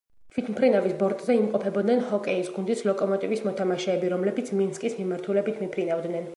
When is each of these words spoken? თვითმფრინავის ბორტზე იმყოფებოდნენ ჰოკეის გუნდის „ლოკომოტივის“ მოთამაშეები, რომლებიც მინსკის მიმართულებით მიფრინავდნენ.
თვითმფრინავის 0.35 0.95
ბორტზე 1.01 1.35
იმყოფებოდნენ 1.39 2.01
ჰოკეის 2.07 2.49
გუნდის 2.57 2.83
„ლოკომოტივის“ 2.89 3.45
მოთამაშეები, 3.51 4.13
რომლებიც 4.17 4.53
მინსკის 4.63 5.01
მიმართულებით 5.03 5.65
მიფრინავდნენ. 5.67 6.29